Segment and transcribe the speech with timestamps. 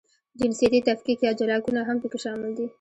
[0.39, 2.65] جنسیتي تفکیک یا جلاکونه هم پکې شامل دي.